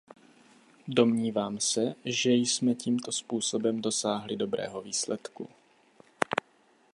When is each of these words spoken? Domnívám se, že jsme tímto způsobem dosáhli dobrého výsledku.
Domnívám 0.87 1.59
se, 1.59 1.95
že 2.05 2.31
jsme 2.31 2.75
tímto 2.75 3.11
způsobem 3.11 3.81
dosáhli 3.81 4.35
dobrého 4.35 4.81
výsledku. 4.81 5.49